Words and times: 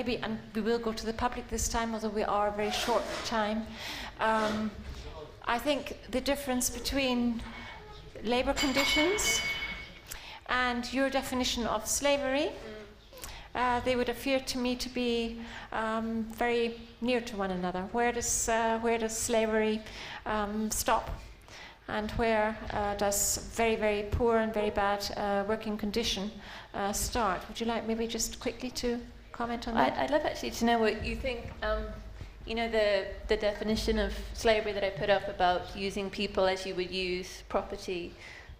maybe, 0.00 0.16
and 0.22 0.38
we 0.54 0.62
will 0.62 0.78
go 0.78 0.92
to 0.92 1.04
the 1.04 1.12
public 1.12 1.46
this 1.48 1.68
time, 1.68 1.92
although 1.92 2.08
we 2.08 2.22
are 2.22 2.48
a 2.48 2.52
very 2.52 2.70
short 2.70 3.02
time. 3.26 3.66
Um, 4.18 4.70
I 5.44 5.58
think 5.58 5.98
the 6.10 6.22
difference 6.22 6.70
between 6.70 7.42
labour 8.24 8.54
conditions 8.54 9.42
and 10.48 10.90
your 10.90 11.10
definition 11.10 11.66
of 11.66 11.86
slavery, 11.86 12.48
uh, 13.54 13.80
they 13.80 13.94
would 13.94 14.08
appear 14.08 14.40
to 14.40 14.56
me 14.56 14.74
to 14.76 14.88
be 14.88 15.38
um, 15.70 16.24
very 16.32 16.80
near 17.02 17.20
to 17.20 17.36
one 17.36 17.50
another. 17.50 17.82
Where 17.92 18.12
does, 18.12 18.48
uh, 18.48 18.78
where 18.80 18.96
does 18.96 19.14
slavery 19.14 19.82
um, 20.24 20.70
stop? 20.70 21.10
And 21.88 22.10
where 22.12 22.56
uh, 22.72 22.94
does 22.94 23.50
very, 23.54 23.76
very 23.76 24.04
poor 24.10 24.38
and 24.38 24.54
very 24.54 24.70
bad 24.70 25.04
uh, 25.16 25.44
working 25.46 25.76
condition 25.76 26.30
uh, 26.72 26.94
start? 26.94 27.46
Would 27.48 27.60
you 27.60 27.66
like 27.66 27.86
maybe 27.86 28.06
just 28.06 28.40
quickly 28.40 28.70
to 28.70 28.98
comment 29.32 29.66
on 29.68 29.74
that? 29.74 29.92
I'd, 29.94 30.04
I'd 30.04 30.10
love 30.10 30.24
actually 30.24 30.50
to 30.52 30.64
know 30.64 30.78
what 30.78 31.04
you 31.04 31.16
think. 31.16 31.50
Um, 31.62 31.84
you 32.46 32.54
know 32.54 32.68
the 32.68 33.06
the 33.28 33.36
definition 33.36 33.98
of 33.98 34.12
slavery 34.34 34.72
that 34.72 34.82
I 34.82 34.90
put 34.90 35.10
up 35.10 35.28
about 35.28 35.76
using 35.76 36.10
people 36.10 36.46
as 36.46 36.66
you 36.66 36.74
would 36.74 36.90
use 36.90 37.42
property. 37.48 38.12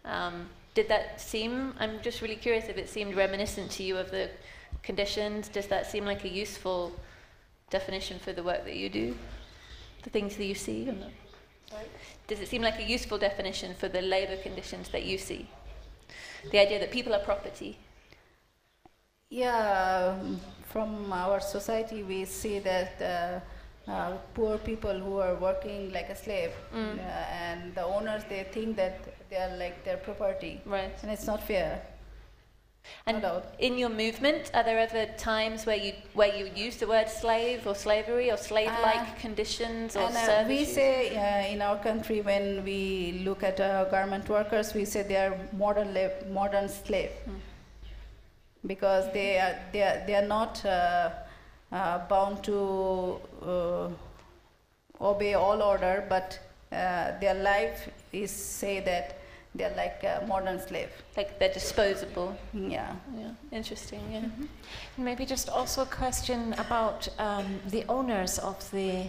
Um, 0.04 0.48
did 0.74 0.88
that 0.88 1.20
seem? 1.20 1.74
I'm 1.78 2.00
just 2.00 2.22
really 2.22 2.36
curious 2.36 2.66
if 2.68 2.78
it 2.78 2.88
seemed 2.88 3.16
reminiscent 3.16 3.70
to 3.72 3.82
you 3.82 3.96
of 3.96 4.10
the 4.10 4.30
conditions. 4.82 5.48
Does 5.48 5.66
that 5.66 5.90
seem 5.90 6.04
like 6.04 6.24
a 6.24 6.28
useful 6.28 6.92
definition 7.70 8.18
for 8.18 8.32
the 8.32 8.42
work 8.42 8.64
that 8.64 8.76
you 8.76 8.88
do? 8.88 9.16
The 10.02 10.10
things 10.10 10.36
that 10.36 10.44
you 10.44 10.54
see. 10.54 10.90
Does 12.28 12.40
it 12.40 12.48
seem 12.48 12.62
like 12.62 12.78
a 12.78 12.84
useful 12.84 13.18
definition 13.18 13.74
for 13.74 13.88
the 13.88 14.02
labour 14.02 14.36
conditions 14.36 14.88
that 14.90 15.04
you 15.04 15.18
see? 15.18 15.48
The 16.52 16.58
idea 16.58 16.78
that 16.78 16.90
people 16.90 17.14
are 17.14 17.20
property. 17.20 17.78
Yeah, 19.30 20.16
from 20.72 21.12
our 21.12 21.38
society, 21.40 22.02
we 22.02 22.24
see 22.24 22.58
that 22.58 23.00
uh, 23.86 23.90
uh, 23.90 24.16
poor 24.34 24.58
people 24.58 24.98
who 24.98 25.18
are 25.18 25.36
working 25.36 25.92
like 25.92 26.08
a 26.10 26.16
slave, 26.16 26.50
Mm. 26.74 26.98
uh, 26.98 27.02
and 27.02 27.74
the 27.76 27.84
owners 27.84 28.24
they 28.28 28.42
think 28.52 28.76
that 28.76 28.98
they 29.30 29.36
are 29.36 29.56
like 29.56 29.84
their 29.84 29.98
property, 29.98 30.60
Right. 30.66 30.92
and 31.02 31.12
it's 31.12 31.26
not 31.26 31.42
fair. 31.46 31.80
And 33.06 33.22
no 33.22 33.42
in 33.58 33.78
your 33.78 33.90
movement, 33.90 34.50
are 34.54 34.64
there 34.64 34.78
ever 34.80 35.06
times 35.16 35.64
where 35.66 35.76
you 35.76 35.92
where 36.14 36.34
you 36.38 36.46
use 36.66 36.76
the 36.78 36.86
word 36.86 37.08
slave 37.08 37.66
or 37.66 37.74
slavery 37.74 38.30
or 38.32 38.36
slave-like 38.38 39.06
Uh, 39.10 39.20
conditions 39.20 39.96
or 39.96 40.08
uh, 40.08 40.44
we 40.48 40.64
say 40.64 41.14
uh, 41.16 41.52
in 41.54 41.60
our 41.62 41.78
country 41.78 42.20
when 42.22 42.64
we 42.64 42.80
look 43.26 43.42
at 43.44 43.60
uh, 43.60 43.84
garment 43.90 44.28
workers, 44.28 44.74
we 44.74 44.84
say 44.86 45.02
they 45.02 45.18
are 45.26 45.36
modern 45.52 45.94
modern 46.40 46.68
slave 46.68 47.12
Hmm. 47.26 47.36
Because 48.66 49.12
they 49.12 49.38
are 49.38 49.56
they 49.72 49.82
are, 49.82 50.02
they 50.06 50.14
are 50.14 50.26
not 50.26 50.64
uh, 50.64 51.10
uh, 51.72 51.98
bound 52.08 52.42
to 52.44 53.20
uh, 53.42 53.88
obey 55.00 55.34
all 55.34 55.62
order, 55.62 56.04
but 56.08 56.38
uh, 56.72 57.18
their 57.20 57.34
life 57.34 57.88
is 58.12 58.30
say 58.30 58.80
that 58.80 59.16
they 59.54 59.64
are 59.64 59.74
like 59.76 60.04
a 60.04 60.24
modern 60.26 60.60
slave. 60.60 60.90
like 61.16 61.38
they're 61.38 61.52
disposable. 61.52 62.36
Yeah. 62.54 62.94
Yeah, 63.18 63.30
interesting. 63.50 64.00
Yeah. 64.12 64.18
And 64.18 64.48
Maybe 65.04 65.26
just 65.26 65.48
also 65.48 65.82
a 65.82 65.86
question 65.86 66.54
about 66.54 67.08
um, 67.18 67.60
the 67.68 67.84
owners 67.88 68.38
of 68.38 68.70
the 68.70 69.06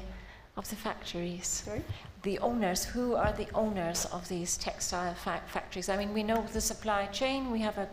of 0.58 0.70
the 0.70 0.76
factories. 0.76 1.48
Sorry? 1.48 1.82
The 2.24 2.38
owners, 2.40 2.86
who 2.86 3.16
are 3.16 3.32
the 3.32 3.48
owners 3.56 4.06
of 4.06 4.28
these 4.28 4.58
textile 4.58 5.14
fa- 5.16 5.42
factories? 5.48 5.90
I 5.90 5.98
mean, 5.98 6.14
we 6.14 6.24
know 6.24 6.46
the 6.54 6.62
supply 6.62 7.08
chain. 7.08 7.52
We 7.52 7.60
have 7.60 7.78
a 7.78 7.88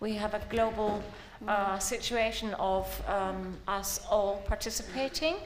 we 0.00 0.14
have 0.14 0.34
a 0.34 0.42
global 0.50 1.02
uh, 1.46 1.78
situation 1.78 2.54
of 2.54 2.86
um, 3.08 3.56
us 3.68 4.00
all 4.10 4.42
participating, 4.46 5.36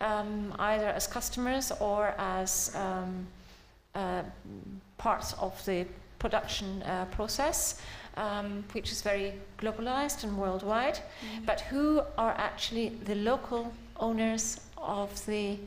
um, 0.00 0.54
either 0.58 0.86
as 0.86 1.06
customers 1.06 1.72
or 1.80 2.14
as 2.18 2.74
um, 2.74 3.26
uh, 3.94 4.22
parts 4.96 5.34
of 5.34 5.62
the 5.66 5.86
production 6.18 6.82
uh, 6.82 7.04
process, 7.06 7.80
um, 8.16 8.64
which 8.72 8.90
is 8.90 9.02
very 9.02 9.34
globalized 9.58 10.24
and 10.24 10.38
worldwide. 10.38 11.00
But 11.44 11.60
who 11.60 12.00
are 12.16 12.32
actually 12.38 12.90
the 13.04 13.16
local 13.16 13.72
owners 13.98 14.60
of 14.78 15.26
the 15.26 15.58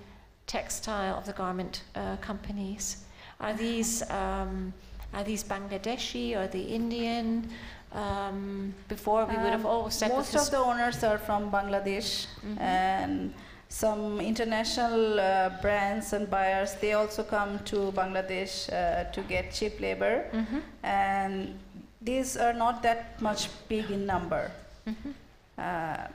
textile, 0.48 1.16
of 1.18 1.26
the 1.26 1.34
garment 1.34 1.84
uh, 1.96 2.16
companies? 2.18 3.04
Are 3.40 3.54
these, 3.54 4.02
um, 4.10 4.74
are 5.14 5.24
these 5.24 5.44
Bangladeshi 5.44 6.36
or 6.36 6.48
the 6.48 6.62
Indian? 6.62 7.50
Um, 7.94 8.74
before 8.90 9.26
we 9.26 9.36
would 9.38 9.52
have 9.52 9.66
Um, 9.66 9.72
always 9.72 9.94
said 9.94 10.12
Most 10.12 10.36
of 10.36 10.50
the 10.52 10.58
owners 10.58 11.04
are 11.04 11.18
from 11.18 11.50
Bangladesh, 11.52 12.28
Mhm. 12.44 12.60
and 12.60 13.34
some 13.70 14.20
international 14.22 15.20
uh, 15.20 15.50
brands 15.62 16.14
and 16.14 16.30
buyers 16.30 16.76
they 16.82 16.94
also 16.94 17.24
come 17.24 17.60
to 17.66 17.92
Bangladesh 17.94 18.68
uh, 18.70 19.06
to 19.12 19.22
get 19.22 19.54
cheap 19.54 19.80
labor, 19.80 20.26
Mhm, 20.34 20.62
and 20.84 21.60
these 22.02 22.36
are 22.38 22.54
not 22.54 22.82
that 22.84 23.22
much 23.22 23.50
big 23.70 23.90
in 23.90 24.06
number. 24.06 24.52
mhm. 24.86 25.14
Uh, 25.58 26.08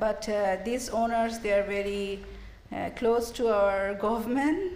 but 0.00 0.26
uh, 0.28 0.56
these 0.64 0.88
owners 0.90 1.38
they 1.40 1.52
are 1.52 1.66
very 1.66 2.24
uh, 2.74 2.90
close 2.96 3.30
to 3.32 3.48
our 3.48 3.94
government, 4.00 4.74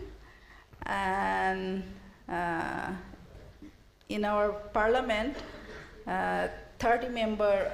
and 0.86 1.82
uh, 2.28 2.90
in 4.08 4.24
our 4.24 4.52
parliament, 4.72 5.36
uh, 6.06 6.48
30 6.78 7.08
member 7.08 7.72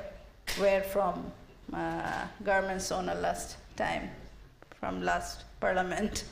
were 0.60 0.80
from 0.80 1.30
uh, 1.72 2.26
garments 2.44 2.90
owner 2.92 3.14
last 3.14 3.56
time, 3.76 4.10
from 4.80 5.02
last 5.02 5.44
parliament. 5.60 6.24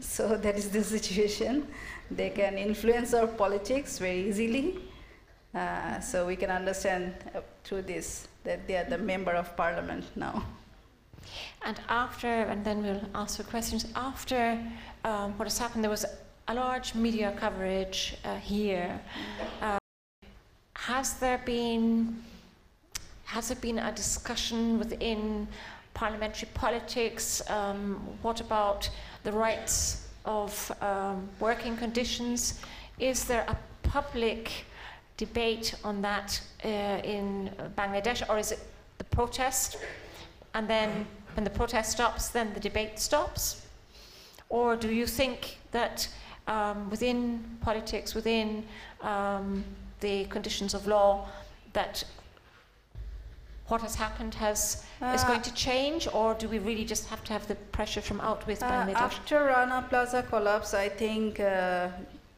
So 0.00 0.36
that 0.36 0.56
is 0.56 0.70
the 0.70 0.82
situation. 0.82 1.66
They 2.10 2.30
can 2.30 2.58
influence 2.58 3.14
our 3.14 3.26
politics 3.26 3.98
very 3.98 4.28
easily. 4.28 4.78
Uh, 5.54 6.00
so 6.00 6.26
we 6.26 6.36
can 6.36 6.50
understand 6.50 7.14
uh, 7.34 7.40
through 7.62 7.82
this 7.82 8.26
that 8.42 8.66
they 8.66 8.76
are 8.76 8.84
the 8.84 8.98
member 8.98 9.32
of 9.32 9.56
parliament 9.56 10.04
now. 10.16 10.44
And 11.64 11.80
after, 11.88 12.28
and 12.28 12.64
then 12.64 12.82
we'll 12.82 13.08
ask 13.14 13.36
for 13.36 13.44
questions. 13.44 13.86
After 13.96 14.60
um, 15.04 15.32
what 15.38 15.46
has 15.46 15.58
happened, 15.58 15.82
there 15.82 15.90
was 15.90 16.04
a 16.48 16.54
large 16.54 16.94
media 16.94 17.32
coverage 17.36 18.16
uh, 18.24 18.36
here. 18.36 19.00
Um, 19.62 19.78
has 20.74 21.14
there 21.14 21.40
been 21.44 22.22
has 23.24 23.48
there 23.48 23.56
been 23.56 23.78
a 23.78 23.90
discussion 23.90 24.78
within 24.78 25.48
parliamentary 25.94 26.48
politics? 26.54 27.42
Um, 27.50 27.96
what 28.22 28.40
about 28.40 28.88
the 29.24 29.32
rights 29.32 30.06
of 30.24 30.70
um, 30.80 31.28
working 31.40 31.76
conditions? 31.76 32.60
Is 32.98 33.24
there 33.24 33.44
a 33.48 33.56
public 33.82 34.66
debate 35.16 35.74
on 35.84 36.02
that 36.02 36.40
uh, 36.64 36.68
in 36.68 37.50
Bangladesh, 37.76 38.28
or 38.28 38.38
is 38.38 38.52
it 38.52 38.60
the 38.98 39.04
protest 39.04 39.78
and 40.54 40.68
then 40.68 41.06
when 41.34 41.44
the 41.44 41.50
protest 41.50 41.92
stops, 41.92 42.28
then 42.28 42.52
the 42.54 42.60
debate 42.60 42.98
stops? 42.98 43.66
Or 44.48 44.76
do 44.76 44.88
you 44.88 45.06
think 45.06 45.58
that 45.72 46.08
um, 46.46 46.90
within 46.90 47.42
politics, 47.60 48.14
within 48.14 48.64
um, 49.02 49.64
the 50.00 50.24
conditions 50.26 50.74
of 50.74 50.86
law, 50.86 51.26
that 51.72 52.04
what 53.68 53.80
has 53.80 53.94
happened 53.94 54.34
has 54.34 54.84
is 55.14 55.22
Uh, 55.22 55.26
going 55.26 55.42
to 55.42 55.54
change, 55.54 56.06
or 56.12 56.34
do 56.34 56.48
we 56.48 56.58
really 56.58 56.84
just 56.84 57.08
have 57.08 57.22
to 57.24 57.32
have 57.32 57.46
the 57.46 57.54
pressure 57.72 58.02
from 58.02 58.20
out 58.20 58.46
with 58.46 58.62
Uh, 58.62 58.92
after 58.94 59.44
Rana 59.46 59.84
Plaza 59.88 60.22
collapse, 60.22 60.74
I 60.74 60.88
think 60.88 61.40
uh, 61.40 61.88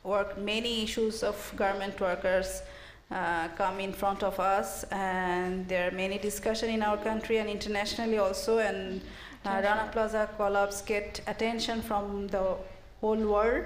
work, 0.04 0.38
many 0.38 0.82
issues 0.84 1.22
of 1.22 1.52
garment 1.56 2.00
workers 2.00 2.62
uh, 3.10 3.48
come 3.56 3.80
in 3.80 3.92
front 3.92 4.22
of 4.22 4.40
us, 4.40 4.84
and 4.90 5.68
there 5.68 5.88
are 5.88 5.92
many 5.92 6.18
discussion 6.18 6.70
in 6.70 6.82
our 6.82 6.96
country 6.96 7.38
and 7.38 7.48
internationally 7.48 8.18
also. 8.18 8.58
And 8.58 9.00
uh, 9.44 9.60
Rana 9.62 9.88
Plaza 9.92 10.28
collapse 10.36 10.82
get 10.82 11.20
attention 11.26 11.82
from 11.82 12.28
the 12.28 12.56
whole 13.00 13.16
world. 13.16 13.64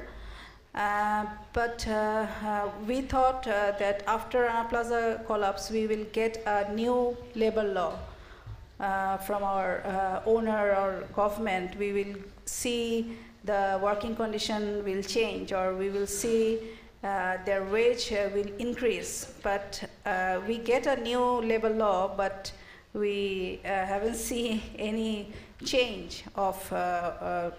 Uh, 0.75 1.27
but 1.53 1.85
uh, 1.89 2.27
uh, 2.45 2.69
we 2.87 3.01
thought 3.01 3.47
uh, 3.47 3.73
that 3.79 4.05
after 4.07 4.43
Rana 4.43 4.69
Plaza 4.69 5.23
collapse, 5.27 5.71
we 5.71 5.87
will 5.87 6.05
get 6.13 6.43
a 6.47 6.73
new 6.73 7.17
labor 7.35 7.65
law 7.65 7.99
uh, 8.79 9.17
from 9.17 9.43
our 9.43 9.81
uh, 9.85 10.23
owner 10.27 10.75
or 10.75 11.05
government. 11.15 11.77
We 11.77 11.93
will 11.93 12.15
see 12.45 13.17
the 13.45 13.81
working 13.83 14.15
condition 14.15 14.85
will 14.85 15.03
change, 15.03 15.53
or 15.53 15.75
we 15.75 15.89
will 15.89 16.07
see 16.07 16.59
their 17.03 17.65
wage 17.71 18.13
uh, 18.13 18.29
will 18.35 18.51
increase. 18.59 19.33
But 19.43 19.83
uh, 20.05 20.41
we 20.47 20.59
get 20.59 20.87
a 20.87 20.97
new 20.97 21.41
labor 21.41 21.71
law, 21.71 22.15
but 22.17 22.53
we 22.93 23.61
uh, 23.65 23.69
haven't 23.69 24.17
seen 24.31 24.61
any 24.79 25.33
change 25.65 26.25
of 26.35 26.73
uh, 26.73 26.77
uh, 26.77 27.51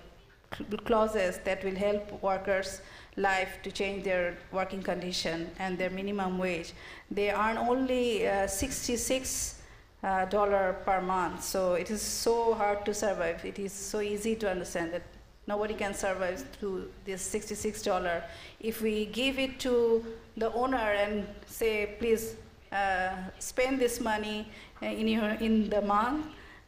clauses 0.85 1.39
that 1.45 1.63
will 1.63 1.75
help 1.75 2.21
workers' 2.21 2.81
life 3.17 3.59
to 3.63 3.71
change 3.71 4.03
their 4.03 4.37
working 4.51 4.81
condition 4.81 5.49
and 5.59 5.77
their 5.77 5.89
minimum 5.89 6.37
wage. 6.37 6.73
They 7.09 7.31
earn 7.31 7.57
only 7.57 8.27
uh, 8.27 8.47
66 8.47 9.61
uh, 10.03 10.25
dollar 10.25 10.77
per 10.85 11.01
month. 11.01 11.43
So 11.43 11.73
it 11.73 11.91
is 11.91 12.01
so 12.01 12.53
hard 12.53 12.85
to 12.85 12.93
survive. 12.93 13.45
It 13.45 13.59
is 13.59 13.71
so 13.71 14.01
easy 14.01 14.35
to 14.37 14.49
understand 14.49 14.93
that 14.93 15.03
nobody 15.47 15.73
can 15.73 15.93
survive 15.93 16.43
through 16.53 16.89
this 17.05 17.21
$66. 17.33 18.21
If 18.59 18.81
we 18.81 19.05
give 19.05 19.39
it 19.39 19.59
to 19.61 20.05
the 20.37 20.51
owner 20.53 20.77
and 20.77 21.27
say, 21.45 21.95
please 21.99 22.35
uh, 22.71 23.15
spend 23.39 23.79
this 23.79 23.99
money 23.99 24.47
in 24.81 25.07
your 25.07 25.31
in 25.41 25.69
the 25.69 25.81
month, 25.81 26.25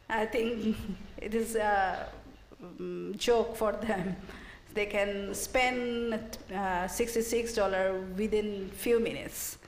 I 0.08 0.26
think 0.26 0.76
it 1.18 1.34
is 1.34 1.56
a 1.56 2.08
mm, 2.80 3.16
joke 3.16 3.56
for 3.56 3.72
them. 3.72 4.16
They 4.74 4.86
can 4.86 5.32
spend 5.34 6.14
uh, 6.50 6.88
$66 6.88 8.16
within 8.16 8.70
few 8.74 8.98
minutes. 8.98 9.58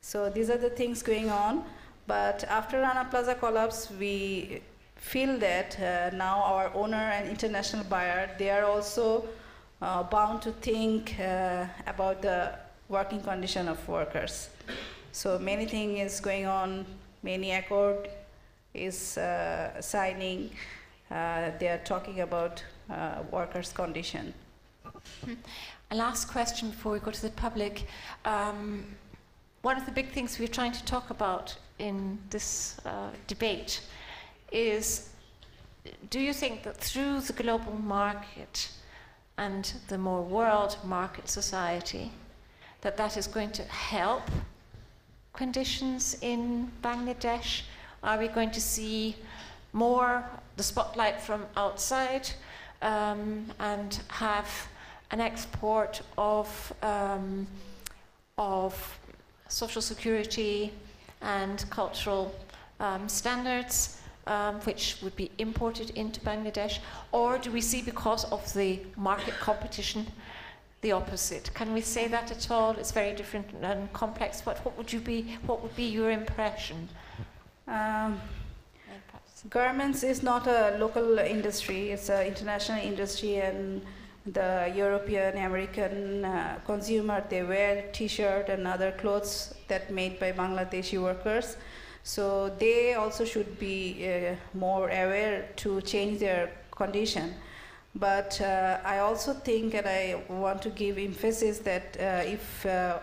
So 0.00 0.28
these 0.28 0.50
are 0.50 0.56
the 0.56 0.70
things 0.70 1.00
going 1.00 1.30
on. 1.30 1.64
But 2.08 2.42
after 2.48 2.80
Rana 2.80 3.06
Plaza 3.08 3.36
collapse, 3.36 3.88
we 3.90 4.62
feel 4.96 5.38
that 5.38 5.78
uh, 5.78 6.16
now 6.16 6.42
our 6.42 6.74
owner 6.74 6.96
and 6.96 7.28
international 7.28 7.84
buyer, 7.84 8.30
they 8.38 8.50
are 8.50 8.64
also 8.64 9.24
uh, 9.80 10.02
bound 10.02 10.42
to 10.42 10.52
think 10.52 11.18
uh, 11.20 11.66
about 11.86 12.22
the 12.22 12.52
working 12.88 13.20
condition 13.20 13.68
of 13.68 13.88
workers. 13.88 14.48
So 15.12 15.38
many 15.38 15.66
things 15.66 16.00
is 16.00 16.20
going 16.20 16.46
on, 16.46 16.86
many 17.22 17.52
accord 17.52 18.08
is 18.74 19.18
uh, 19.18 19.80
signing. 19.80 20.50
Uh, 21.10 21.50
they 21.58 21.68
are 21.68 21.82
talking 21.84 22.20
about 22.20 22.62
uh, 22.90 23.22
workers' 23.30 23.72
condition. 23.72 24.34
A 25.90 25.94
last 25.94 26.26
question 26.28 26.70
before 26.70 26.92
we 26.92 26.98
go 26.98 27.10
to 27.10 27.22
the 27.22 27.30
public. 27.30 27.86
Um, 28.24 28.84
one 29.62 29.76
of 29.76 29.86
the 29.86 29.92
big 29.92 30.10
things 30.10 30.38
we're 30.38 30.48
trying 30.48 30.72
to 30.72 30.84
talk 30.84 31.10
about 31.10 31.56
in 31.78 32.18
this 32.30 32.80
debate 33.26 33.82
is 34.52 35.10
do 36.10 36.20
you 36.20 36.32
think 36.32 36.62
that 36.64 36.76
through 36.76 37.20
the 37.20 37.32
global 37.32 37.74
market 37.74 38.70
and 39.38 39.72
the 39.88 39.98
more 39.98 40.22
world 40.22 40.76
market 40.84 41.28
society 41.28 42.10
that 42.80 42.96
that 42.96 43.16
is 43.16 43.26
going 43.26 43.50
to 43.50 43.62
help 43.64 44.22
conditions 45.32 46.16
in 46.22 46.70
Bangladesh? 46.82 47.62
Are 48.02 48.18
we 48.18 48.28
going 48.28 48.50
to 48.52 48.60
see 48.60 49.16
more 49.72 50.24
the 50.56 50.62
spotlight 50.62 51.20
from 51.20 51.44
outside 51.56 52.28
um, 52.82 53.46
and 53.58 54.00
have 54.08 54.48
an 55.10 55.20
export 55.20 56.02
of, 56.18 56.72
um, 56.82 57.46
of 58.38 58.98
social 59.48 59.82
security 59.82 60.72
and 61.22 61.64
cultural 61.70 62.34
um, 62.80 63.08
standards, 63.08 64.00
um, 64.26 64.56
which 64.60 64.98
would 65.02 65.16
be 65.16 65.30
imported 65.38 65.90
into 65.90 66.20
Bangladesh? 66.20 66.78
Or 67.12 67.38
do 67.38 67.50
we 67.50 67.60
see, 67.60 67.82
because 67.82 68.24
of 68.32 68.52
the 68.54 68.80
market 68.96 69.34
competition, 69.40 70.06
the 70.82 70.92
opposite? 70.92 71.50
Can 71.54 71.72
we 71.72 71.80
say 71.80 72.08
that 72.08 72.30
at 72.30 72.50
all? 72.50 72.72
It's 72.72 72.92
very 72.92 73.14
different 73.14 73.46
and 73.62 73.92
complex. 73.92 74.44
What, 74.44 74.64
what 74.64 74.76
would 74.76 74.92
you 74.92 75.00
be? 75.00 75.36
What 75.46 75.62
would 75.62 75.76
be 75.76 75.84
your 75.84 76.10
impression? 76.10 76.88
Um, 77.68 78.20
garments 79.50 80.02
is 80.02 80.22
not 80.22 80.46
a 80.46 80.76
local 80.78 81.18
industry; 81.18 81.90
it's 81.90 82.08
an 82.08 82.26
international 82.26 82.80
industry, 82.80 83.36
and 83.36 83.82
the 84.26 84.72
European, 84.74 85.36
American 85.36 86.24
uh, 86.24 86.58
consumer 86.66 87.24
they 87.28 87.42
wear 87.42 87.84
T-shirt 87.92 88.48
and 88.48 88.66
other 88.66 88.92
clothes 88.92 89.54
that 89.68 89.92
made 89.92 90.18
by 90.18 90.32
Bangladeshi 90.32 91.00
workers. 91.00 91.56
So 92.06 92.52
they 92.60 92.94
also 92.94 93.24
should 93.24 93.58
be 93.58 94.06
uh, 94.06 94.36
more 94.56 94.86
aware 94.86 95.48
to 95.56 95.80
change 95.80 96.20
their 96.20 96.52
condition. 96.70 97.34
But 97.96 98.40
uh, 98.40 98.78
I 98.84 98.98
also 98.98 99.32
think, 99.32 99.74
and 99.74 99.88
I 99.88 100.22
want 100.28 100.62
to 100.62 100.70
give 100.70 100.98
emphasis 100.98 101.58
that 101.70 101.96
uh, 101.98 102.22
if 102.24 102.64
uh, 102.64 103.00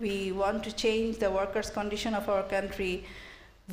we 0.00 0.32
want 0.32 0.64
to 0.64 0.72
change 0.72 1.16
the 1.16 1.30
workers' 1.30 1.70
condition 1.70 2.12
of 2.12 2.28
our 2.28 2.42
country, 2.42 3.06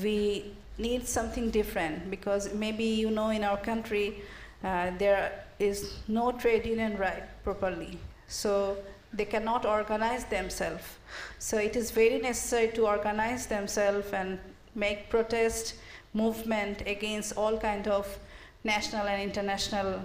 we 0.02 0.46
need 0.78 1.06
something 1.06 1.50
different 1.50 2.10
because 2.10 2.54
maybe 2.54 2.86
you 2.86 3.12
know 3.12 3.32
in 3.32 3.44
our 3.44 3.58
country 3.58 4.22
uh, 4.64 4.92
there 4.98 5.44
is 5.60 5.98
no 6.08 6.32
trade 6.32 6.66
union 6.66 6.96
right 6.96 7.24
properly. 7.44 7.98
So 8.30 8.78
they 9.12 9.25
cannot 9.25 9.66
organize 9.66 10.24
themselves. 10.24 10.86
So 11.38 11.58
it 11.58 11.75
is 11.75 11.92
very 11.92 12.20
necessary 12.20 12.70
to 12.75 12.88
organize 12.88 13.48
themselves 13.48 14.14
and 14.14 14.40
make 14.75 15.10
protest 15.10 15.75
movement 16.13 16.83
against 16.86 17.38
all 17.38 17.57
kind 17.57 17.88
of 17.88 18.06
national 18.63 19.07
and 19.07 19.21
international 19.21 20.01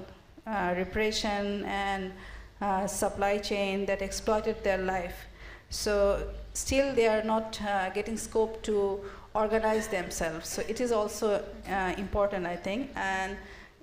uh, 0.46 0.74
repression 0.76 1.64
and 1.64 2.12
uh, 2.60 2.86
supply 2.86 3.38
chain 3.38 3.86
that 3.86 4.02
exploited 4.02 4.62
their 4.62 4.78
life. 4.78 5.26
So 5.70 6.28
still 6.52 6.94
they 6.94 7.08
are 7.08 7.22
not 7.22 7.60
uh, 7.62 7.90
getting 7.90 8.16
scope 8.16 8.62
to 8.62 9.00
organize 9.34 9.88
themselves. 9.88 10.48
So 10.48 10.62
it 10.68 10.80
is 10.80 10.92
also 10.92 11.42
uh, 11.68 11.94
important, 11.98 12.46
I 12.46 12.56
think. 12.56 12.90
And 12.94 13.36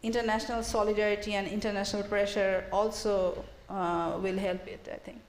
international 0.03 0.63
solidarity 0.63 1.33
and 1.33 1.47
international 1.47 2.03
pressure 2.03 2.63
also 2.71 3.43
uh, 3.69 4.17
will 4.21 4.37
help 4.37 4.67
it, 4.67 4.87
I 4.91 4.97
think. 4.97 5.19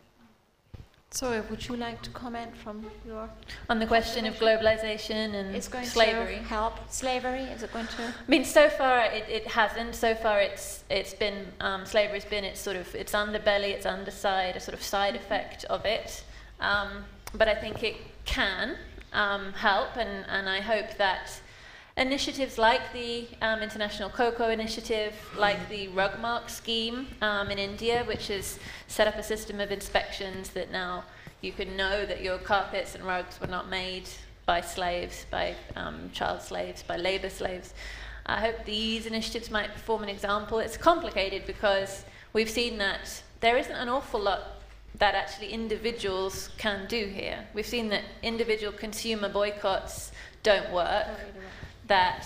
So, 1.14 1.44
would 1.50 1.68
you 1.68 1.76
like 1.76 2.00
to 2.02 2.10
comment 2.10 2.56
from 2.56 2.86
your? 3.06 3.28
On 3.68 3.78
the 3.78 3.86
question 3.86 4.24
of 4.24 4.34
globalization 4.36 5.34
and 5.34 5.54
Is 5.54 5.68
going 5.68 5.84
slavery. 5.84 6.36
to 6.36 6.42
help 6.42 6.90
slavery? 6.90 7.42
Is 7.42 7.62
it 7.62 7.70
going 7.70 7.86
to? 7.86 8.02
I 8.02 8.12
mean, 8.28 8.46
so 8.46 8.70
far 8.70 9.04
it, 9.04 9.28
it 9.28 9.46
hasn't. 9.46 9.94
So 9.94 10.14
far, 10.14 10.40
it's 10.40 10.84
it's 10.88 11.12
been 11.12 11.48
um, 11.60 11.84
slavery's 11.84 12.24
been 12.24 12.44
its 12.44 12.60
sort 12.60 12.76
of 12.76 12.94
its 12.94 13.12
underbelly, 13.12 13.72
its 13.72 13.84
underside, 13.84 14.56
a 14.56 14.60
sort 14.60 14.74
of 14.74 14.82
side 14.82 15.14
effect 15.14 15.64
of 15.64 15.84
it. 15.84 16.24
Um, 16.60 17.04
but 17.34 17.46
I 17.46 17.54
think 17.56 17.82
it 17.82 17.96
can 18.24 18.76
um, 19.12 19.52
help, 19.52 19.96
and, 19.96 20.24
and 20.28 20.48
I 20.48 20.60
hope 20.60 20.96
that 20.96 21.38
initiatives 21.96 22.58
like 22.58 22.92
the 22.92 23.26
um, 23.42 23.60
International 23.60 24.08
Cocoa 24.08 24.48
Initiative, 24.48 25.14
like 25.36 25.68
the 25.68 25.88
Rugmark 25.88 26.48
scheme 26.48 27.08
um, 27.20 27.50
in 27.50 27.58
India, 27.58 28.04
which 28.04 28.28
has 28.28 28.58
set 28.86 29.06
up 29.06 29.16
a 29.16 29.22
system 29.22 29.60
of 29.60 29.70
inspections 29.70 30.50
that 30.50 30.70
now 30.70 31.04
you 31.40 31.52
can 31.52 31.76
know 31.76 32.06
that 32.06 32.22
your 32.22 32.38
carpets 32.38 32.94
and 32.94 33.04
rugs 33.04 33.40
were 33.40 33.46
not 33.46 33.68
made 33.68 34.08
by 34.46 34.60
slaves, 34.60 35.26
by 35.30 35.54
um, 35.76 36.10
child 36.12 36.40
slaves, 36.40 36.82
by 36.82 36.96
labor 36.96 37.30
slaves. 37.30 37.74
I 38.26 38.40
hope 38.40 38.64
these 38.64 39.06
initiatives 39.06 39.50
might 39.50 39.72
form 39.78 40.02
an 40.02 40.08
example. 40.08 40.60
It's 40.60 40.76
complicated 40.76 41.44
because 41.46 42.04
we've 42.32 42.50
seen 42.50 42.78
that 42.78 43.22
there 43.40 43.56
isn't 43.56 43.74
an 43.74 43.88
awful 43.88 44.20
lot 44.20 44.42
that 44.98 45.14
actually 45.14 45.48
individuals 45.48 46.50
can 46.58 46.86
do 46.86 47.06
here. 47.06 47.44
We've 47.54 47.66
seen 47.66 47.88
that 47.88 48.04
individual 48.22 48.72
consumer 48.72 49.28
boycotts 49.28 50.12
don't 50.42 50.70
work 50.72 51.08
that 51.92 52.24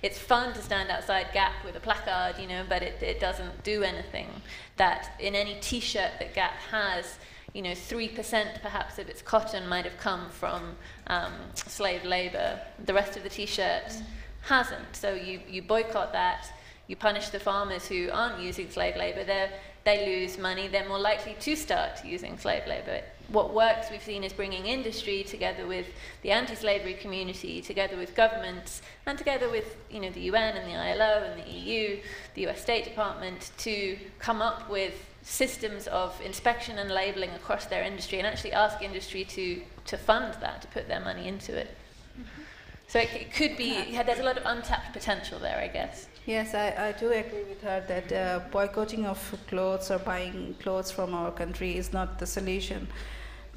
it's 0.00 0.16
fun 0.16 0.54
to 0.54 0.62
stand 0.62 0.90
outside 0.90 1.26
Gap 1.32 1.64
with 1.64 1.74
a 1.74 1.80
placard, 1.80 2.40
you 2.40 2.46
know, 2.46 2.62
but 2.68 2.84
it, 2.84 3.02
it 3.02 3.18
doesn't 3.18 3.64
do 3.64 3.82
anything. 3.82 4.28
That 4.76 5.10
in 5.18 5.34
any 5.34 5.56
T-shirt 5.60 6.12
that 6.20 6.34
Gap 6.34 6.54
has, 6.70 7.18
you 7.52 7.62
know, 7.62 7.74
three 7.74 8.06
percent 8.06 8.50
perhaps 8.62 9.00
of 9.00 9.08
its 9.08 9.20
cotton 9.20 9.66
might 9.68 9.84
have 9.90 9.98
come 9.98 10.30
from 10.30 10.76
um, 11.08 11.32
slave 11.54 12.04
labor. 12.04 12.60
The 12.86 12.94
rest 12.94 13.16
of 13.16 13.24
the 13.24 13.28
T-shirt 13.28 13.88
mm. 13.88 14.02
hasn't. 14.42 14.94
So 15.02 15.14
you 15.14 15.40
you 15.54 15.62
boycott 15.62 16.12
that. 16.12 16.42
You 16.86 16.94
punish 16.94 17.28
the 17.30 17.40
farmers 17.40 17.84
who 17.88 18.00
aren't 18.12 18.38
using 18.40 18.70
slave 18.70 18.96
labor. 18.96 19.24
They 19.24 19.50
they 19.82 19.98
lose 20.12 20.38
money. 20.38 20.68
They're 20.68 20.88
more 20.88 21.04
likely 21.12 21.34
to 21.46 21.56
start 21.56 22.04
using 22.04 22.38
slave 22.38 22.66
labor 22.68 23.00
what 23.28 23.52
works 23.52 23.90
we've 23.90 24.02
seen 24.02 24.24
is 24.24 24.32
bringing 24.32 24.66
industry 24.66 25.22
together 25.22 25.66
with 25.66 25.86
the 26.22 26.30
anti-slavery 26.30 26.94
community, 26.94 27.60
together 27.60 27.96
with 27.96 28.14
governments, 28.14 28.80
and 29.06 29.18
together 29.18 29.50
with 29.50 29.76
you 29.90 30.00
know 30.00 30.10
the 30.10 30.22
UN 30.22 30.56
and 30.56 30.68
the 30.68 30.74
ILO 30.74 31.24
and 31.24 31.42
the 31.42 31.50
EU, 31.50 32.00
the 32.34 32.46
US 32.48 32.60
State 32.60 32.84
Department, 32.84 33.50
to 33.58 33.98
come 34.18 34.40
up 34.40 34.70
with 34.70 34.94
systems 35.22 35.86
of 35.88 36.18
inspection 36.22 36.78
and 36.78 36.90
labeling 36.90 37.30
across 37.30 37.66
their 37.66 37.82
industry, 37.82 38.18
and 38.18 38.26
actually 38.26 38.52
ask 38.52 38.82
industry 38.82 39.24
to 39.24 39.60
to 39.84 39.98
fund 39.98 40.34
that, 40.40 40.62
to 40.62 40.68
put 40.68 40.88
their 40.88 41.00
money 41.00 41.28
into 41.28 41.56
it. 41.56 41.76
Mm-hmm. 42.18 42.42
So 42.88 43.00
it, 43.00 43.10
it, 43.12 43.34
could 43.34 43.58
be, 43.58 43.84
yeah, 43.90 44.02
there's 44.02 44.18
a 44.18 44.22
lot 44.22 44.38
of 44.38 44.44
untapped 44.46 44.94
potential 44.94 45.38
there, 45.38 45.58
I 45.58 45.68
guess. 45.68 46.08
Yes, 46.24 46.54
I, 46.54 46.88
I 46.88 46.92
do 46.92 47.10
agree 47.10 47.44
with 47.44 47.60
her 47.62 47.84
that 47.86 48.12
uh, 48.12 48.40
boycotting 48.50 49.04
of 49.04 49.18
clothes 49.46 49.90
or 49.90 49.98
buying 49.98 50.54
clothes 50.58 50.90
from 50.90 51.12
our 51.12 51.30
country 51.30 51.76
is 51.76 51.92
not 51.92 52.18
the 52.18 52.26
solution 52.26 52.88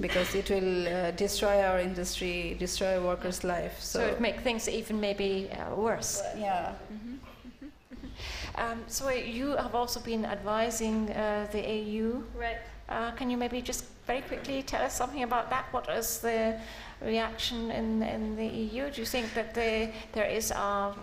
because 0.01 0.36
it 0.36 0.50
will 0.50 0.88
uh, 0.88 1.12
destroy 1.12 1.62
our 1.62 1.79
industry, 1.79 2.55
destroy 2.60 3.00
workers' 3.03 3.43
life. 3.43 3.79
So, 3.79 4.00
so 4.00 4.05
it 4.05 4.20
make 4.20 4.41
things 4.41 4.67
even 4.67 5.00
maybe 5.00 5.50
uh, 5.51 5.75
worse. 5.75 6.22
Yeah. 6.38 6.74
Mm-hmm. 6.91 7.13
Mm-hmm. 7.13 7.67
Um, 8.55 8.84
so 8.88 9.10
you 9.10 9.55
have 9.55 9.75
also 9.75 10.00
been 10.01 10.25
advising 10.25 11.10
uh, 11.12 11.48
the 11.51 11.62
EU 11.62 12.22
right. 12.38 12.58
Uh, 12.89 13.12
can 13.12 13.29
you 13.29 13.38
maybe 13.38 13.62
just 13.62 13.86
very 14.08 14.22
quickly 14.22 14.63
tell 14.63 14.84
us 14.84 14.96
something 14.96 15.24
about 15.24 15.50
that? 15.50 15.65
What 15.72 15.89
is 15.89 16.20
the 16.20 16.60
reaction 17.01 17.72
in, 17.72 18.03
in 18.03 18.36
the 18.36 18.46
EU? 18.46 18.89
Do 18.91 19.01
you 19.01 19.08
think 19.08 19.34
that 19.34 19.53
the, 19.53 19.89
there 20.13 20.25
is 20.25 20.51
uh, 20.51 20.93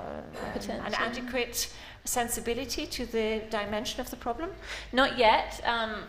an 0.69 0.95
adequate 0.95 1.73
sensibility 2.05 2.87
to 2.87 3.07
the 3.07 3.43
dimension 3.51 4.01
of 4.01 4.11
the 4.11 4.17
problem? 4.17 4.51
Not 4.93 5.19
yet. 5.19 5.61
Um, 5.65 6.05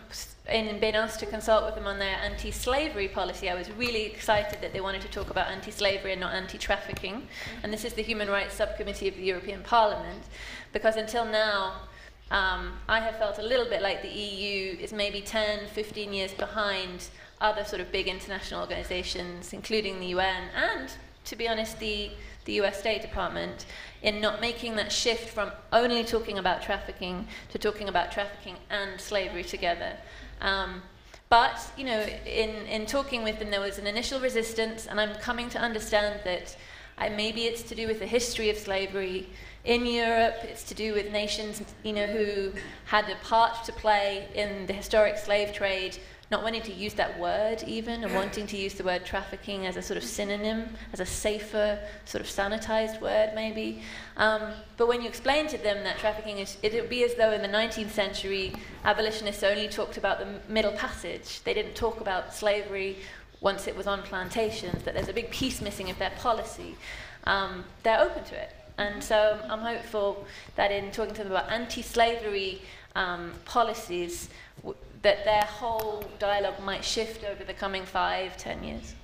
in 0.48 0.80
being 0.80 0.96
asked 0.96 1.20
to 1.20 1.26
consult 1.26 1.64
with 1.64 1.74
them 1.76 1.86
on 1.86 1.98
their 1.98 2.16
anti-slavery 2.16 3.08
policy, 3.08 3.48
I 3.48 3.54
was 3.54 3.70
really 3.72 4.04
excited 4.06 4.60
that 4.62 4.72
they 4.72 4.80
wanted 4.80 5.02
to 5.02 5.08
talk 5.08 5.30
about 5.30 5.48
anti-slavery 5.48 6.12
and 6.12 6.20
not 6.20 6.34
anti-trafficking. 6.34 7.28
And 7.62 7.72
this 7.72 7.84
is 7.84 7.92
the 7.92 8.02
Human 8.02 8.28
Rights 8.28 8.54
Subcommittee 8.54 9.08
of 9.08 9.14
the 9.14 9.22
European 9.22 9.62
Parliament, 9.62 10.24
because 10.72 10.96
until 10.96 11.24
now, 11.24 11.82
um, 12.30 12.72
I 12.88 13.00
have 13.00 13.16
felt 13.16 13.38
a 13.38 13.42
little 13.42 13.66
bit 13.66 13.82
like 13.82 14.02
the 14.02 14.08
EU 14.08 14.76
is 14.78 14.92
maybe 14.92 15.20
10, 15.20 15.66
15 15.68 16.12
years 16.12 16.32
behind 16.32 17.08
other 17.40 17.64
sort 17.64 17.80
of 17.80 17.90
big 17.90 18.06
international 18.06 18.60
organizations, 18.60 19.52
including 19.52 19.98
the 19.98 20.06
UN 20.06 20.44
and, 20.54 20.92
to 21.24 21.36
be 21.36 21.48
honest, 21.48 21.78
the, 21.80 22.10
the 22.44 22.60
US 22.60 22.78
State 22.78 23.02
Department, 23.02 23.66
in 24.02 24.20
not 24.20 24.40
making 24.40 24.76
that 24.76 24.92
shift 24.92 25.30
from 25.30 25.50
only 25.72 26.04
talking 26.04 26.38
about 26.38 26.62
trafficking 26.62 27.26
to 27.50 27.58
talking 27.58 27.88
about 27.88 28.12
trafficking 28.12 28.56
and 28.70 29.00
slavery 29.00 29.44
together. 29.44 29.96
Um, 30.40 30.82
but, 31.30 31.60
you 31.76 31.84
know, 31.84 32.00
in, 32.26 32.50
in 32.66 32.86
talking 32.86 33.22
with 33.22 33.38
them, 33.38 33.50
there 33.50 33.60
was 33.60 33.78
an 33.78 33.86
initial 33.86 34.20
resistance, 34.20 34.86
and 34.86 35.00
I'm 35.00 35.14
coming 35.16 35.48
to 35.50 35.58
understand 35.58 36.20
that 36.24 36.56
uh, 37.00 37.10
maybe 37.16 37.46
it's 37.46 37.62
to 37.62 37.74
do 37.74 37.86
with 37.86 37.98
the 37.98 38.06
history 38.06 38.50
of 38.50 38.56
slavery 38.56 39.28
in 39.64 39.84
Europe, 39.84 40.36
it's 40.44 40.64
to 40.64 40.74
do 40.74 40.94
with 40.94 41.12
nations, 41.12 41.62
you 41.82 41.92
know, 41.92 42.06
who 42.06 42.52
had 42.86 43.08
a 43.10 43.16
part 43.16 43.64
to 43.64 43.72
play 43.72 44.28
in 44.34 44.66
the 44.66 44.72
historic 44.72 45.18
slave 45.18 45.52
trade, 45.52 45.98
not 46.30 46.42
wanting 46.42 46.62
to 46.62 46.72
use 46.72 46.94
that 46.94 47.18
word 47.18 47.62
even, 47.66 48.04
and 48.04 48.14
wanting 48.14 48.46
to 48.46 48.56
use 48.56 48.74
the 48.74 48.84
word 48.84 49.04
trafficking 49.04 49.66
as 49.66 49.76
a 49.76 49.82
sort 49.82 49.96
of 49.96 50.04
synonym, 50.04 50.68
as 50.92 51.00
a 51.00 51.06
safer, 51.06 51.78
sort 52.04 52.22
of 52.22 52.28
sanitized 52.28 53.00
word 53.00 53.32
maybe. 53.34 53.82
Um, 54.16 54.52
but 54.76 54.86
when 54.88 55.02
you 55.02 55.08
explain 55.08 55.46
to 55.48 55.58
them 55.58 55.82
that 55.84 55.98
trafficking 55.98 56.38
is, 56.38 56.56
it 56.62 56.72
would 56.72 56.88
be 56.88 57.04
as 57.04 57.14
though 57.16 57.32
in 57.32 57.42
the 57.42 57.48
19th 57.48 57.90
century 57.90 58.54
abolitionists 58.84 59.42
only 59.42 59.68
talked 59.68 59.96
about 59.96 60.20
the 60.20 60.40
Middle 60.50 60.72
Passage. 60.72 61.42
They 61.42 61.52
didn't 61.52 61.74
talk 61.74 62.00
about 62.00 62.32
slavery 62.32 62.96
once 63.40 63.66
it 63.66 63.76
was 63.76 63.86
on 63.86 64.02
plantations, 64.02 64.82
that 64.84 64.94
there's 64.94 65.08
a 65.08 65.12
big 65.12 65.30
piece 65.30 65.60
missing 65.60 65.90
of 65.90 65.98
their 65.98 66.10
policy. 66.10 66.76
Um, 67.24 67.64
they're 67.82 68.00
open 68.00 68.24
to 68.24 68.42
it. 68.42 68.50
And 68.78 69.02
so 69.02 69.38
I'm 69.48 69.60
hopeful 69.60 70.26
that 70.56 70.70
in 70.70 70.90
talking 70.90 71.14
to 71.14 71.22
them 71.22 71.32
about 71.32 71.50
anti-slavery 71.50 72.62
um, 72.94 73.32
policies, 73.44 74.30
w- 74.58 74.76
that 75.02 75.24
their 75.24 75.44
whole 75.44 76.04
dialogue 76.18 76.62
might 76.62 76.84
shift 76.84 77.24
over 77.24 77.44
the 77.44 77.52
coming 77.52 77.84
five, 77.84 78.36
ten 78.36 78.64
years. 78.64 78.94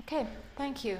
Okay, 0.00 0.26
thank 0.56 0.84
you. 0.84 0.98